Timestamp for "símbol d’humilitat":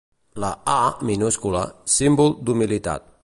1.99-3.09